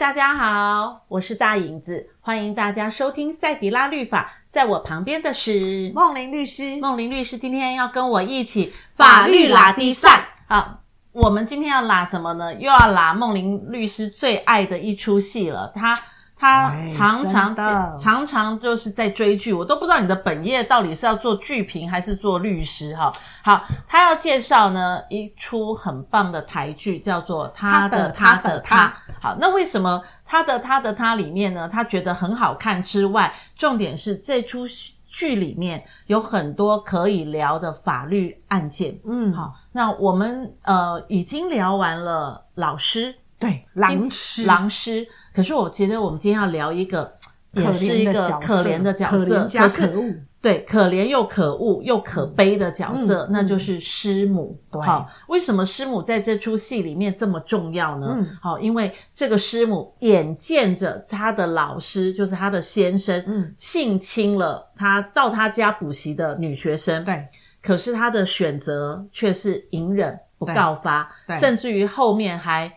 [0.00, 4.32] 大家好，我是大影子，欢迎大家收听赛迪拉律法。
[4.48, 10.28] 在我旁边的是梦玲律师，梦玲律师今天要跟我一起法律拉低赛。
[10.48, 10.80] 好，
[11.12, 12.54] 我们今天要拉什么呢？
[12.54, 15.70] 又要拉梦玲律师最爱的一出戏了。
[15.74, 15.94] 他
[16.40, 17.54] 他常常
[17.98, 23.12] 常常就是在追剧，我都不知道你的本业到底是要做剧评还是做律师哈。
[23.44, 28.88] 好，他要介绍呢一出很棒的台剧，叫做《他的他的他》。
[29.20, 31.68] 好，那为什么他的他的他里面呢？
[31.68, 34.66] 他觉得很好看之外，重点是这出
[35.06, 38.98] 剧里面有很多可以聊的法律案件。
[39.04, 45.06] 嗯，好，那我们呃已经聊完了老师，对，狼师，狼师。
[45.40, 47.12] 可是我觉得我们今天要聊一个，
[47.52, 50.14] 也是一个可怜的角色，可恶。
[50.42, 54.58] 对，可怜又可恶又可悲的角色，嗯、那就是师母。
[54.70, 58.16] 对，好，为什么师母在这出戏里面这么重要呢？
[58.18, 67.04] 嗯，好，因为这个师母眼见着他的老师，就是他的先生，嗯，性侵了他到他家补习的女学生。
[67.04, 67.28] 对，
[67.62, 72.72] 可是他的选择却是隐忍不告发，甚至于后面还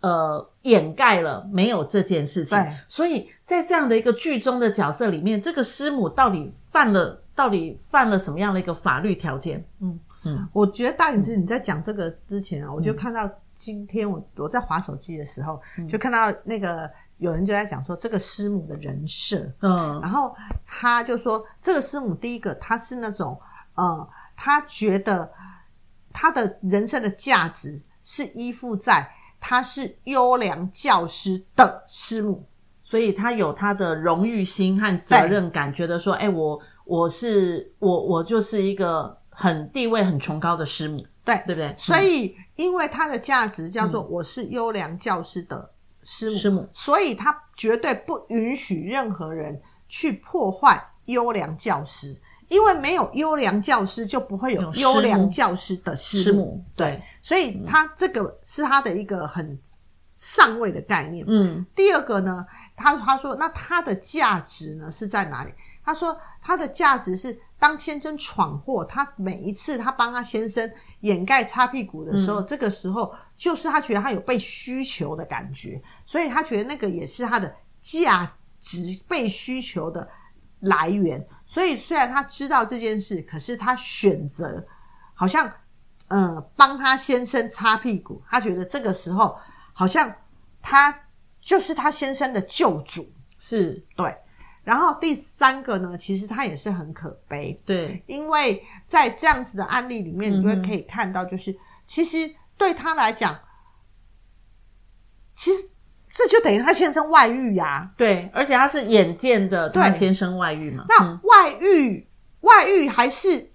[0.00, 2.56] 呃掩盖了没有这件事情。
[2.56, 3.30] 对，所以。
[3.48, 9.64] 在这样的一个剧中的角色里面，这个师母到底犯了到底犯了什么样的一个法律条件？
[9.80, 23.40] 嗯嗯，我觉得大影子你在讲这个之前啊，嗯、我就看到今天我我在划手机的时候，嗯、就看到那个有人就在讲说这个师母的人设，嗯，然后他就说这个师母第一个他是那种
[23.76, 25.32] 呃，他觉得
[26.12, 29.10] 他的人生的价值是依附在
[29.48, 32.44] 他是优良教师的师母。
[32.82, 41.74] 所以他有他的荣誉心和责任感，觉得说，哎，我我是我我就是一个很地位很崇高的师母，对对不对？
[41.78, 45.70] 所以，因为他的价值叫做我是优良教师的
[46.02, 49.58] 师母，师母，所以他绝对不允许任何人
[49.88, 52.14] 去破坏优良教师，
[52.48, 56.64] 因为没有优良教师，就不会有优良教师的师母。
[56.74, 59.58] 对，所以他这个是他的一个很
[60.14, 61.24] 上位的概念。
[61.28, 62.46] 嗯，第二个呢？
[62.74, 65.52] 他他说，那他的价值呢是在哪里？
[65.84, 70.70] 他说他的价值是当先生闯祸，他每一次他帮他先生
[71.00, 80.08] 掩盖擦屁股的时候，嗯、这个时候就是他觉得他有被需求的感觉，所以他觉得那个也是他的价值被需求的
[80.60, 81.26] 来源。
[81.48, 84.64] 所以虽然他知道这件事，可是他选择
[85.14, 85.52] 好像
[86.06, 89.36] 呃帮他先生擦屁股，他觉得这个时候
[89.72, 90.14] 好像
[90.62, 90.96] 他。
[91.40, 94.14] 就是他先生的救主，是对。
[94.64, 103.38] 然后第三个呢，其实他也是很可悲，对，因为在这样子的案例里面，你就会可以看到，就是、嗯、其实对他来讲，
[105.36, 105.70] 其实
[106.18, 112.06] 这就等于他先生外遇呀、啊，对，而且他是眼见的他先生外遇嘛，那外遇、嗯、
[112.40, 113.50] 外遇还是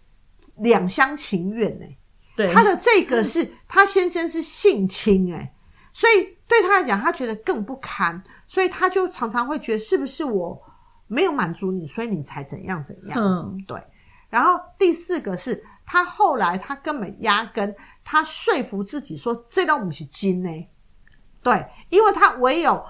[0.56, 1.97] 两厢情愿呢、欸，
[2.38, 5.53] 对，他的这个是、嗯、他先生是性侵哎、欸，
[5.94, 6.31] 所以。
[6.46, 10.62] 对他来讲，他觉得更不堪，所以他就常常会觉得是不是我
[11.07, 13.18] 没有满足你，所以你才怎样怎样。
[13.19, 13.81] 嗯，对。
[14.29, 17.73] 然后第四个是他后来他根本压根
[18.03, 20.68] 他说服自己说这都不是金呢，
[21.41, 22.84] 对，因为他唯有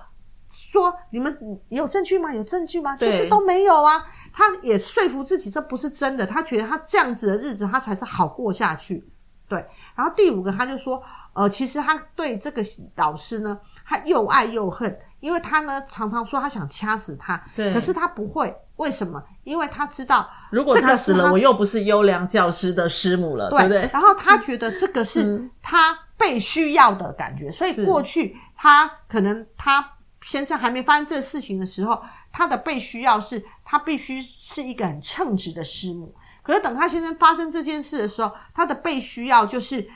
[0.47, 1.38] 说你们
[1.69, 2.34] 有证据吗？
[2.34, 2.96] 有证据吗？
[2.97, 4.06] 就是都没有啊。
[4.34, 9.08] 他也说服自己这不是真的，他觉得他这样子的日子他才是好过下去。
[9.47, 9.63] 对。
[9.96, 11.03] 然后第五个他就说。
[11.36, 12.63] 呃，其实他对这个
[12.96, 19.19] 老师呢，他又爱又恨，因为他呢常常说他想掐死他，对，可是他不会，为什么？
[19.44, 23.90] 因为他知道，如果他死了，我又不是优良教师的师母了，对，对不对？
[23.92, 29.85] 然后他觉得这个是他被需要的感觉，嗯、所以过去他可能他
[30.24, 32.01] 先生还没发生这个事情的时候，
[32.31, 39.89] 他的被需要是他必须是一个很称职的师母，可是等他先生发生这件事的时候，他的被需要就是。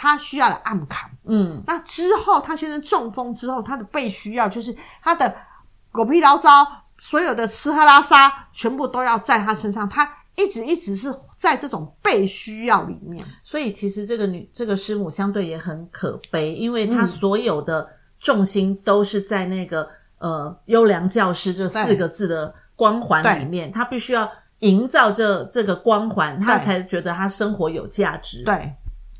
[0.00, 4.72] 他需要的暗扛，嗯，那之后他先生中风之后，他的被需要就是
[5.02, 5.36] 他的
[5.90, 6.64] 狗屁倒灶，
[7.00, 13.26] 所有的吃喝拉撒全部都要在他身上，他一直一直是在这种被需要里面。
[13.42, 19.82] 所以其实这个女这个师母相对也很可悲，因为她所有的重心都是在那个、
[20.18, 24.30] 嗯、呃优良教师这四个字的光环里面，他必须要
[24.60, 28.42] 营造这这个光环，他才觉得他生活有价值。
[28.44, 28.72] 对，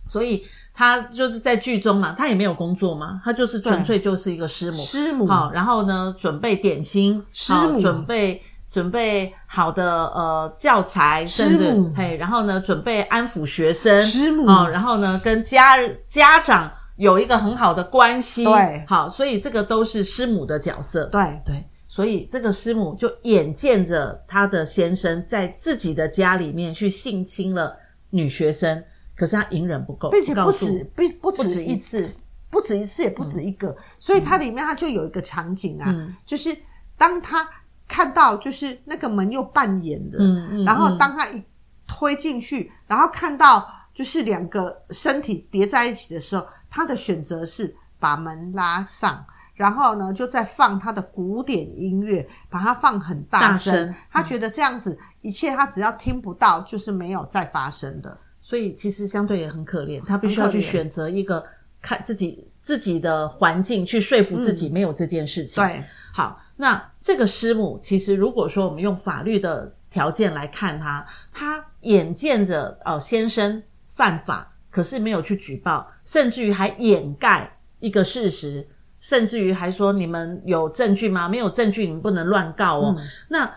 [0.09, 0.45] 所以。
[0.81, 5.27] 他就是在剧中嘛，他也没有工作嘛，他就是纯粹就是一个师母，师母。
[5.27, 8.41] 好，然后呢，准备点心，师母，准备
[8.71, 18.45] 准备好的呃教材，师母，嘿，然后呢，准备安抚学生，师母，哦，然后呢，跟家家长有一个很好的关系。
[18.45, 21.07] 对，好，所以这个都是师母的角色。
[21.07, 21.41] 对。
[21.47, 27.75] 对，所以这个师母就眼见着她的先生在自己的家里面去性侵了
[28.11, 28.85] 女学生，
[29.17, 36.55] 可是她隐忍不够，并且不止不不不止一次，不止一次也不止一个，嗯、所以它里面它就有一个场景啊，嗯、就是
[36.97, 37.49] 当他
[37.87, 40.19] 看到就是那个门又半掩的，
[40.65, 41.43] 然后当他一
[41.87, 49.25] 推进去，然后看到就是两个身体叠在一起的时候，他的选择是把门拉上，
[49.55, 61.45] 然后呢就再放他的古典音乐，把它放很大声，大声他觉得这样子一切他只要听不到就是没有再发生的，所以其实相对也很可怜，他必须要去选择一个。
[61.81, 65.63] 看自己自己的环境去说服自己没有这件事情。
[65.63, 78.67] 嗯、对，好，那这个师母其实如果说我们用法律的条件来看他，他眼见着哦先生犯法，可是没有去举报，甚至于还掩盖一个事实，
[79.01, 81.29] 甚至于还说你们有证据吗？
[81.29, 82.95] 没有证据，你们不能乱告哦。
[82.97, 83.51] 嗯、那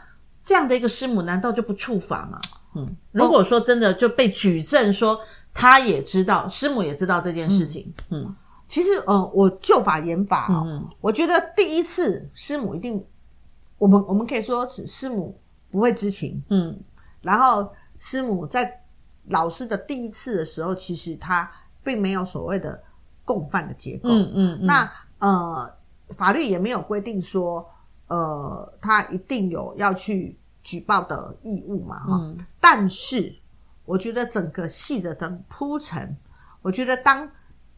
[0.44, 2.40] 这样的一个师母，难道就不触法吗？
[2.76, 5.20] 嗯，如果说真的就被举证说。
[5.54, 7.94] 他也知道，师母也知道这件事情。
[8.10, 8.36] 嗯，嗯
[8.70, 13.06] 其实，呃，我就法严法哦，嗯、我觉得第一次师母一定，
[13.78, 15.38] 我们我们可以说师母
[15.70, 16.42] 不会知情。
[16.48, 16.80] 嗯，
[17.22, 17.70] 然后
[18.00, 18.81] 师母在
[19.28, 21.52] 老师的第一次的时候，其实他
[21.84, 22.82] 并没有所谓的
[23.26, 24.10] 共犯的结构。
[24.10, 25.74] 嗯嗯，嗯那呃，
[26.10, 27.70] 法律也没有规定说，
[28.08, 32.00] 呃，他一定有要去举报的义务嘛？
[32.00, 33.36] 哈、嗯，但是。
[33.84, 36.16] 我觉得整个戏的等铺陈，
[36.62, 37.30] 我觉得当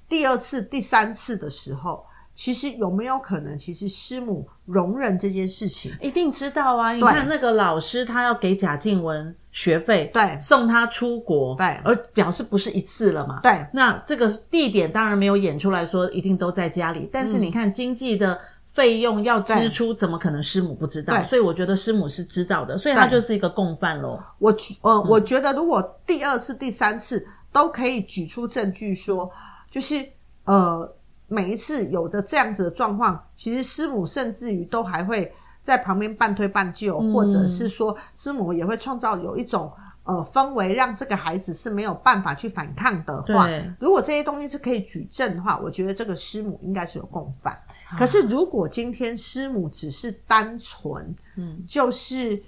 [0.07, 2.05] 第二次、第三次的时候，
[2.35, 5.91] 其实有没有可能，其实师母容忍这件事情？
[5.99, 6.91] 一定知道啊！
[6.91, 13.65] 你看那个老师，他要给贾静雯学费，对，送他出国，对，而表示不是一次了嘛，对。
[13.71, 18.37] 那这个地点当然没有演出来说一定都在家里，但是你看经济的。
[18.73, 21.21] 费用要支出，怎么可能师母不知道？
[21.25, 24.19] 所以我觉得师母是知道的，所以他就是一个共犯喽。
[24.39, 24.51] 我
[24.81, 29.31] 呃，我觉得如果第二次、第三次都可以举出证据说，
[29.71, 30.03] 就是
[30.45, 30.91] 呃，
[31.27, 35.31] 每一次有的这样子的状况，其实师母甚至于都还会
[35.63, 39.71] 在旁边半推半就，嗯、或者是说师母也会创造有一种。
[40.05, 43.47] 呃，氛围让这个孩子是没有办法去反抗的话，
[43.79, 47.53] 如果这些东西是可以举证的话，我觉得这个师母应该是有共犯。
[47.89, 52.43] 啊、可是如果今天师母只是单纯，嗯，就是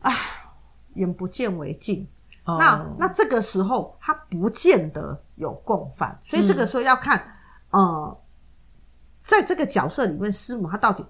[0.00, 0.12] 啊，
[0.96, 2.06] 眼不见为净，
[2.44, 7.18] 哦、那那这个时候他不见得有共犯，所以这个时候要看，
[7.70, 8.20] 嗯、呃，
[9.24, 11.02] 在这个角色里面，师母他到底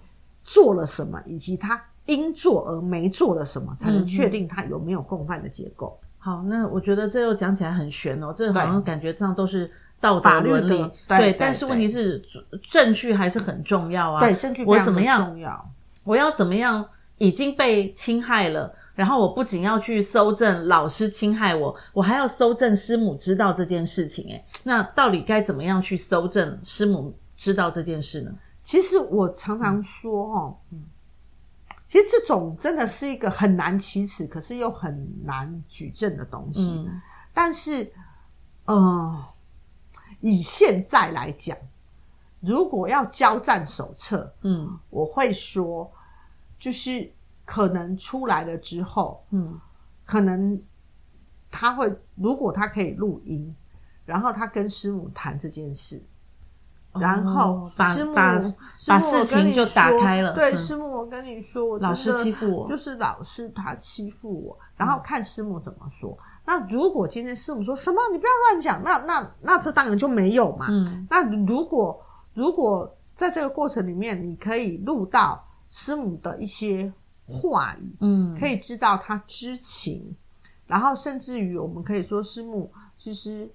[0.53, 1.81] 做了什么，以及他。
[2.07, 5.97] 应做而没做了什么，才能确定他有没有共犯的结构？
[6.03, 9.71] 嗯、好，那我觉得这又讲起来很悬哦，这好像感觉上都是
[10.01, 12.21] 道德伦理，对，但是问题是
[12.69, 14.21] 证据还是很重要啊。
[14.21, 15.71] 对，证据我怎么样重要。
[16.03, 16.85] 我要怎么样
[17.19, 18.75] 已经被侵害了？
[18.97, 24.25] 然后我不仅要去搜证老师侵害我，我还要搜证师母知道这件事情。
[24.31, 28.33] 诶，那到底该怎么样去搜证师母知道这件事呢？
[28.71, 30.85] 其实我常常说哦，嗯。
[31.89, 36.71] 其实这种真的是一个很难启齿，可是又很难举证的东西。
[36.71, 37.01] 嗯、
[37.35, 37.93] 但是，
[38.67, 39.25] 呃，
[40.21, 41.59] 以现在来讲，
[42.39, 45.91] 如果要交战手册，嗯，我会说，
[46.61, 47.11] 就是
[47.45, 49.59] 可能出来了之后，嗯，
[50.05, 50.63] 可能
[51.51, 53.53] 他会，如果他可以录音，
[54.07, 56.01] 然后他跟师母谈这件事。
[56.93, 58.37] 然后师母把
[58.89, 60.33] 把事情就打开了。
[60.33, 64.59] 对，师母，我跟你说，我老师欺负我，就是老师他欺负我。
[64.77, 66.19] 然后看师母怎么说。
[66.45, 70.67] 那如果今天师母说什么，你不要乱讲，那那那这当然就没有嘛。
[70.69, 71.07] 嗯。
[71.09, 72.03] 那如果
[72.35, 76.93] 如果在这个过程里面，你可以录到师母的一些
[77.25, 80.17] 话语，嗯，可以知道他知情，
[80.67, 83.49] 然后甚至于我们可以说师母其实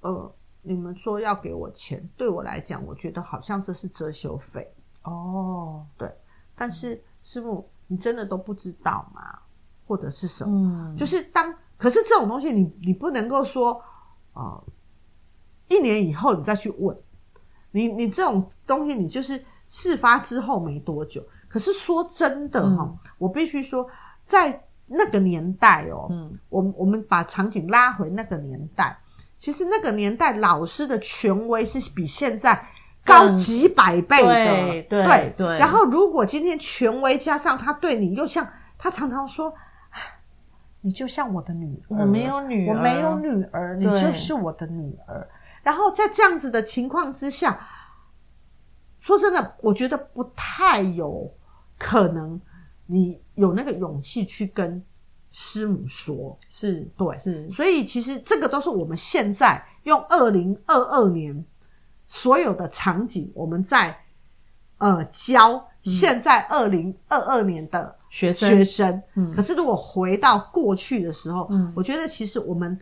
[0.00, 0.32] 呃。
[0.62, 4.70] 你们说要给我钱，对我来讲，我觉得好像这是遮羞费
[5.02, 5.84] 哦。
[5.96, 6.14] 对，
[6.54, 9.38] 但是师傅，你真的都不知道吗？
[9.86, 10.50] 或者是什么？
[10.92, 13.72] 嗯，就是当，可是这种东西你，你你不能够说，
[14.34, 14.64] 啊、呃，
[15.68, 16.96] 一年以后你再去问，
[17.70, 21.24] 你你这种东西，你就是事发之后没多久。
[21.48, 23.88] 可是说真的哈，嗯、我必须说，
[24.22, 28.96] 在那个年代哦，嗯，我们我们把场景拉回那个年代。
[29.40, 32.68] 其实那个年代，老师的权威是比现在
[33.02, 34.82] 高几百倍的。
[34.82, 39.52] 对对然后，如果今天权威加上他对你，又像他常常说
[40.82, 45.26] ：“你就像我的女儿，我没有女儿，我没有女儿，你就是我的女儿。”
[45.64, 47.66] 然后在这样子的情况之下，
[48.98, 51.32] 说真的，我觉得不太有
[51.78, 52.38] 可能，
[52.84, 54.84] 你有那个勇气去跟
[55.30, 57.50] 师母说，是对，是。
[57.50, 61.44] 所以其实这个都是我们现在用二零二二年
[62.06, 63.96] 所有的场景，我们在
[64.78, 68.50] 呃教现在二零二二年的学生。
[68.50, 69.34] 学生，嗯。
[69.34, 72.78] 可是如果回到过去的时候，嗯，我觉得其实我们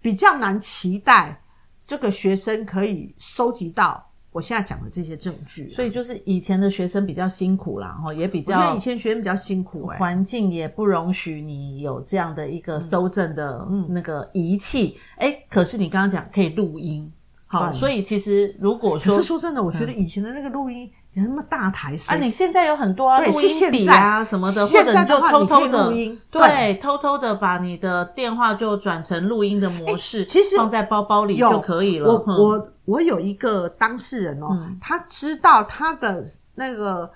[0.00, 1.40] 比较难期待。
[1.86, 8.76] 这个学生可以收集到我现在讲的这些证据，所以就是以前的学生比较辛苦啦，哈，也比较。
[8.76, 14.98] 以前学生比较辛苦，欸，环境也不容许你有这样的一个搜证的那个仪器。
[15.16, 17.10] 哎，嗯，可是你刚刚讲可以录音，
[17.46, 20.90] 好，所以其实如果说，可是说真的，我觉得以前的那个录音。
[21.14, 22.16] 有那么大台式啊！
[22.16, 32.08] 你现在有很多啊，录音笔啊什么的，或者你就偷偷的录音，对，偷偷的把你的电话就转成录音的模式，其实放在包包里就可以了。
[32.08, 34.48] 我我我有一个当事人哦，
[34.80, 36.24] 他知道他的
[36.54, 37.10] 那个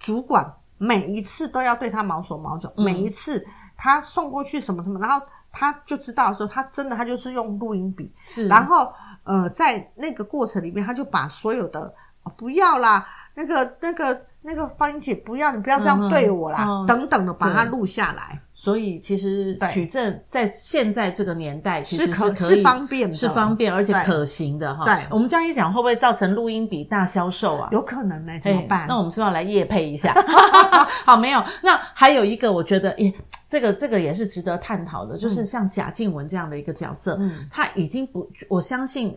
[0.00, 8.92] 主管每一次都要对他毛手毛脚，每一次他送过去什么什么，然后他就知道说他真的他就是用录音笔，是，然后
[9.22, 11.94] 呃在那个过程里面，他就把所有的。
[12.24, 18.40] 哦、不要啦，那个、那个、那个芳姐，不要你不要这样对我啦，嗯、等等的把它录下来。
[18.54, 24.84] 所以其实举证在现在这个年代其实是可以是方便的，是方便而且可行的哈。
[24.84, 27.68] 对，我们这样一讲，会不会造成录音笔大销售啊？
[27.72, 28.86] 有可能呢、欸，怎么办？
[28.86, 30.14] 那我们是不是要来夜配一下？
[31.04, 31.42] 好，没有。
[31.62, 33.12] 那还有一个，我觉得，诶
[33.48, 39.16] 这个这个也是值得探讨的，就是像贾静雯这样的一个角色，嗯，他已经不，我相信。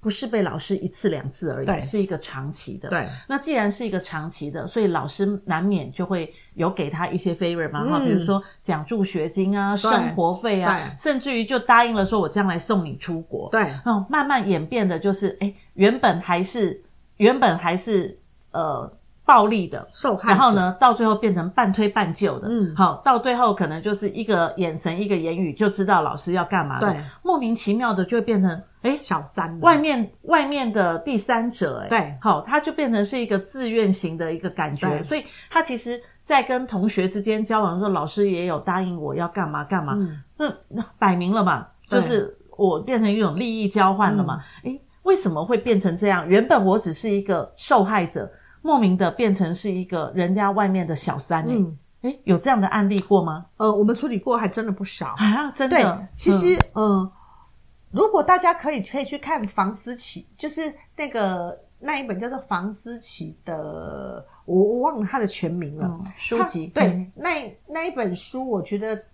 [0.00, 2.88] 不是被老师一次两次而已，是一个长期的。
[2.88, 13.48] 对，那既然是一个长期的，所以老师难免就会有给他一些 favor 嘛，哈、嗯，比如说奖助学金啊、生活费啊，甚至于就答应了说，我将来送你出国。
[13.50, 16.80] 对，然后慢慢演变的就是，哎，原本还是
[17.16, 18.18] 原本还是
[18.52, 18.90] 呃。
[19.28, 39.94] 暴力的受害，然后呢，到最后变成半推半就的，嗯，好，到最后可能就是一个眼神、一个言语就知道老师要干嘛的，对，莫名其妙的就会变成诶小三，外面外面的第三者，哎对，好，他就变成是一个自愿型的一个感觉，所以他其实，在跟同学之间交往的时候，老师也有答应我要干嘛干嘛，
[40.38, 46.28] 嗯，那摆明了嘛，就是我变成一种利益交换了嘛，哎、嗯、为什么会变成这样？
[46.28, 48.30] 原本我只是一个受害者。
[48.60, 53.46] 莫名的变成是一个人家外面的小三，嗯，诶，有这样的案例过吗？
[53.56, 55.14] 呃，我们处理过还真的不少。
[55.16, 55.76] 啊，真的。
[55.76, 57.12] 对，其实，嗯、呃，
[57.90, 66.66] 如果大家可以可以去看房思琪，就是那个那一本叫做房思琪的，我我忘了他的全名了，嗯、书籍。
[66.68, 69.04] 对，嗯、那那一本书，我觉得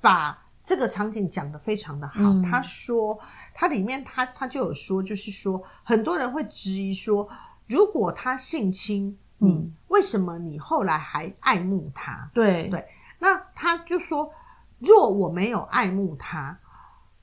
[0.00, 2.20] 把这个场景讲得非常的好。
[2.20, 3.18] 嗯、他说，
[3.54, 7.28] 他里面他他就有说，就是说很多人会质疑说。
[7.66, 12.30] 如果他性侵你，嗯、为什么你后来还爱慕他？
[12.32, 12.82] 对对，
[13.18, 14.32] 那他就说：
[14.78, 16.58] 若我没有爱慕他，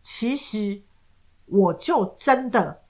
[0.06, 0.80] 其实
[1.48, 2.84] 我就真的，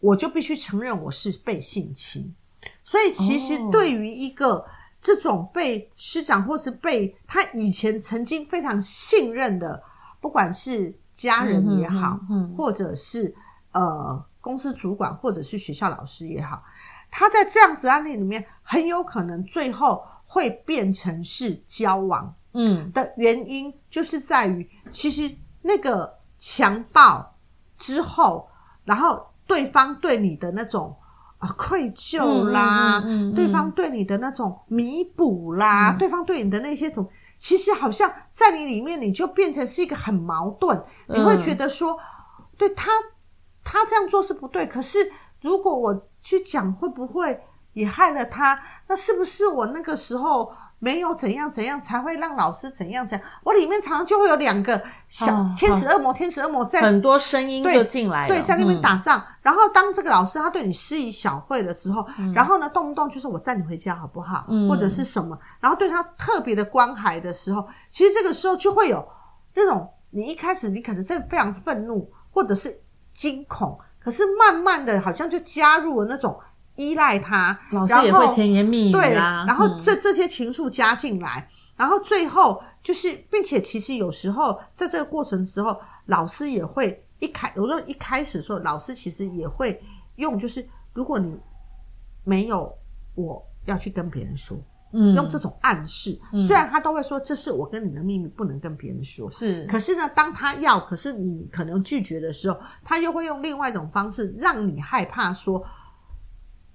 [0.00, 2.34] 我就必须承认我是被性侵。
[2.82, 4.66] 所以，其实对于一个
[5.00, 9.80] 这种被师长或是被他以前曾经非常信任的，
[10.20, 13.32] 不管是家人也好，嗯，嗯，嗯，或者是
[13.70, 16.60] 呃公司主管，或者是学校老师也好。
[17.08, 27.34] 他在这样子案例里面，很有可能最后会变成是交往，嗯，的原因就是在于，其实那个强暴
[27.76, 28.48] 之后，
[28.84, 30.96] 然后对方对你的那种
[31.38, 41.98] 啊愧疚啦，嗯，对方对你的那种弥补啦，对方对你的那些种，其实好像在你里面，你就变成是一个很矛盾，你会觉得说，
[42.56, 42.90] 对他，
[43.64, 44.98] 他这样做是不对，可是
[45.40, 46.08] 如果我。
[46.20, 47.40] 去讲会不会
[47.74, 48.60] 也害了他？
[48.88, 53.28] 那是不是我那个时候没有怎样怎样，才会让老师怎样怎样？
[53.42, 59.22] 我里面常常就会有两个小天使恶魔，天使恶魔在很多声音就进来了，对，在那边打仗。
[59.42, 65.38] 然后当这个老师他对你施以小惠了之后，然后呢，动不动就是我载你回家好不好，或者是什么？
[65.60, 69.06] 然后对他特别的关怀的时候，其实这个时候就会有
[69.54, 73.78] 那种你一开始你可能在非常愤怒，或者是惊恐。
[74.00, 76.38] 可是慢慢的，好像就加入了那种
[76.78, 89.82] 依赖他，老师也会甜言蜜语啊，对，然后这这些情愫加进来，嗯、然后最后就是，并且其实有时候在这个过程的时候，老师也会一开，有时候一开始的时候，老师其实也会
[90.16, 91.36] 用，就是如果你
[92.22, 92.72] 没有
[93.16, 94.56] 我要去跟别人说，
[94.92, 99.28] 嗯，用这种暗示，嗯、虽然他都会说这是我跟你的秘密，不能跟别人说。
[99.32, 105.66] 是，可是呢，当他要，可是你可能拒绝的时候，他又会用另外一种方式让你害怕说，说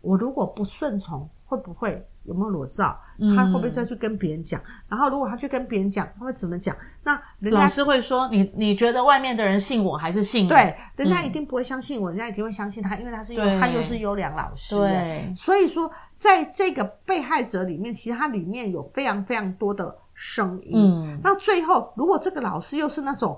[0.04, 2.96] 我如果不顺从，会不会有没有裸照？
[3.36, 4.62] 他会不会再去跟别人讲？
[4.62, 6.76] 嗯、然后如果他去跟别人讲，他会怎么讲？
[7.04, 10.50] 那人家老师会说你，你觉得外面的人信我还是信你？
[10.50, 14.76] 对，人家一定不会相信我，嗯、人家一定会相信他，因为他是优，他又是优良老师。
[14.76, 15.92] 对，所以说。
[16.16, 20.72] 在这个被害者里面，其实它里面有非常非常多的声音。
[20.74, 23.38] 嗯，那最后，如果这个老师又是那种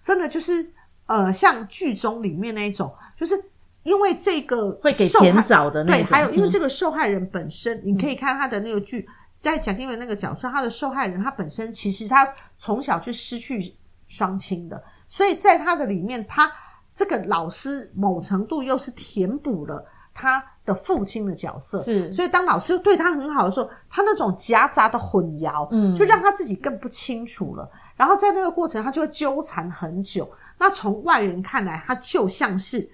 [0.00, 0.64] 真的就是
[1.06, 3.34] 呃，像剧中里面那一种，就是
[3.82, 9.08] 因为这个会给甜枣的那种，对，还有因为这个受害人本身，嗯、你可以看他的那个剧，
[9.38, 13.74] 在贾静雯那个角色，他的受害人他本身其实他从小就失去
[14.06, 16.50] 双亲的，所以在他的里面，他
[16.94, 20.42] 这个老师某程度又是填补了他。
[20.62, 27.68] 的父亲的角色是，所以当老师对他很好的时候，他那种夹杂的混淆，嗯，就让他自己更不清楚了。
[27.96, 30.30] 然后在那个过程，他就会纠缠很久。
[30.58, 32.88] 那从外人看来，他就像是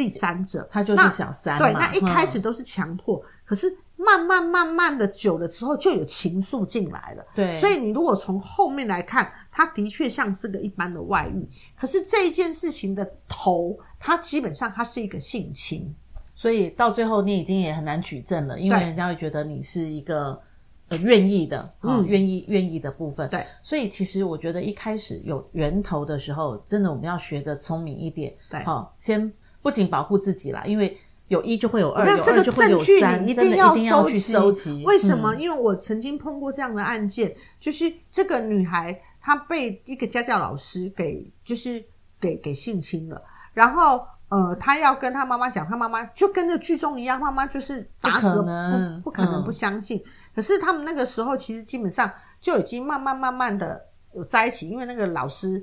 [0.00, 1.58] 第三者，他就是小三。
[1.58, 7.26] 对，那一开始都是强迫，嗯，可是慢慢慢慢的久了之后，就有情愫进来了。
[7.34, 11.46] 对，所以你如果从后面来看，他的确像是个一般的外遇，
[11.78, 15.94] 可是这一件事情的头，他基本上他是一个性侵。
[16.34, 20.40] 所以到最后，你已经也很难举证了，因为人家会觉得你是一个
[20.88, 23.28] 呃愿意的，嗯，愿意愿意的部分。
[23.28, 28.32] 对，所以其实我觉得一开始有源头的时候，真的我们要学着聪明一点。
[28.48, 29.30] 对，好，先
[29.62, 30.98] 不仅保护自己啦，因为
[31.28, 34.84] 有一就会有二，有二就会有三，你这个证据你一定要收集。
[34.84, 35.34] 为什么？
[35.34, 41.84] 嗯，因为我曾经碰过这样的案件，就是这个女孩她被一个家教老师给就是
[42.20, 43.22] 给给性侵了，
[43.54, 44.04] 然后。
[44.30, 49.98] 呃，她要跟她妈妈讲，她妈妈就跟着剧中一样，妈妈就是打死不可不，不可能不相信。
[49.98, 50.10] 嗯。
[50.36, 52.08] 可是他们那个时候其实基本上
[52.40, 55.60] 就已经慢慢慢慢的有在一起，因为那个老师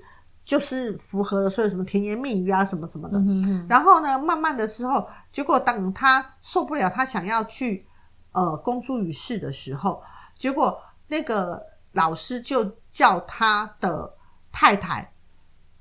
[0.48, 3.18] 就是符合了所有什么甜言蜜语啊什么什么的。
[3.18, 3.68] 嗯嗯。
[3.68, 7.86] 然后呢，慢慢的时候，结果当他受不了，他想要去
[8.32, 10.02] 呃公诸于世的时候，
[10.38, 14.16] 结果那个老师就叫他的
[14.50, 15.12] 太太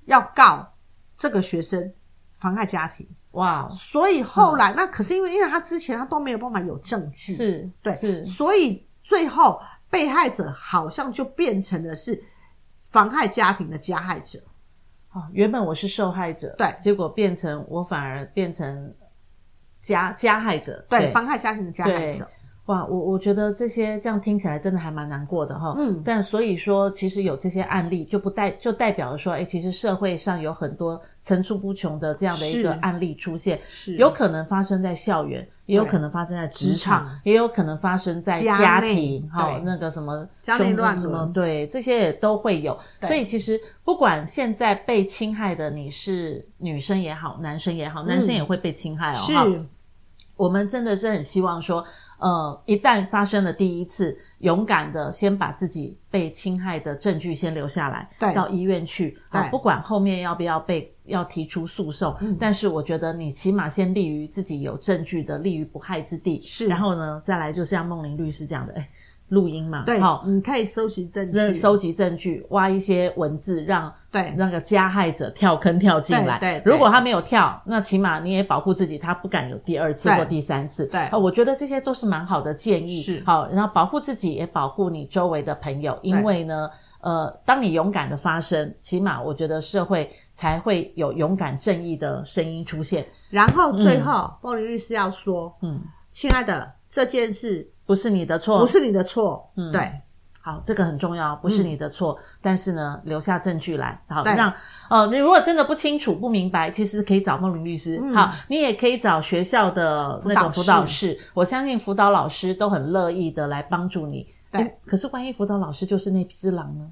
[0.07, 0.67] 要告
[1.17, 1.95] 这个学生。
[2.39, 12.23] 妨害家庭，哇所以后来、嗯、那可是因为，因为他之前他都没有办法有证据，是对，是，所以最后被害者好像就变成了是
[12.91, 14.39] 妨害家庭的加害者。
[15.17, 18.93] 哦，原本我是受害者，对，结果变成我反而变成
[19.79, 22.29] 加加害者，对，妨害家庭的加害者。
[22.67, 25.77] 哇，我我觉得这些这样听起来真的还蛮难过的哈。
[25.79, 33.97] 嗯，但所以说，其实有这些案例，就不代就代表了说，哎，其实社会上有很多层出不穷的这样的一个案例出现，是。
[33.99, 42.77] 有可能发生在校园，也有可能发生在职场，也有可能发生在家庭，哈，那个什么家内乱伦，对，这些也都会有。
[43.03, 49.15] 所以其实不管现在被侵害的你是女生也好，男生也好，男生也会被侵害哦。
[49.15, 49.33] 是，
[50.35, 51.85] 我们真的是很希望说。
[52.19, 68.89] 呃，一旦发生了第一次，勇敢的先把自己被侵害的证据先留下来，对，到医院去啊，不管后面要不要被要提出诉讼，嗯，但是我觉得你起码先立于自己有证据的，立于不害之地，是，然后呢，再来就像梦玲律师讲的，诶
[69.29, 76.39] 录音嘛，对，好，你可以收集证据，收集证据，挖一些文字，让对那个加害者跳坑跳进来。
[76.39, 80.87] 对，如果他没有跳，那起码你也保护自己，他不敢有第二次或第三次。
[80.87, 83.01] 对，我觉得这些都是蛮好的建议。
[83.01, 93.05] 是，好，然后保护自己，也保护你周围的朋友，因为呢，呃，当你勇敢的发声，起码我觉得社会才会有勇敢正义的声音出现。
[93.29, 95.81] 然后最后，梦玲律师要说，嗯，
[96.13, 97.69] 亲爱的，这件事。
[97.87, 99.89] 不是你的错，不是你的错，嗯，对，
[100.43, 104.35] 好，这个很重要，不是你的错，嗯、但是呢，留下证据来，好，对。
[104.35, 104.53] 让
[104.89, 114.27] 呃，你如果真的不清楚、不明白，其实可以找梦玲律师，嗯、好，你也可以找学校的那个辅导室，我相信辅导老师都很乐意的来帮助你。
[114.51, 116.91] 对，可是万一辅导老师就是那只狼呢？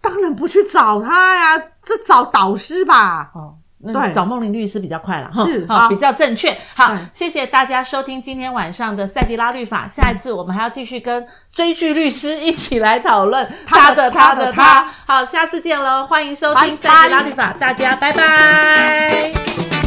[0.00, 3.57] 当然不去找他呀，这找导师吧，哦。
[3.80, 6.56] 对，找梦玲律师比较快了哈，是好，比较正确。
[6.74, 9.86] 好，谢谢大家收听今天晚上的赛迪拉律法。
[9.86, 14.88] 下一次我们还要继续跟追剧律师一起来讨论他的他的他。
[15.06, 19.32] 好，下次见喽，欢迎收听赛迪拉律法，大家拜拜。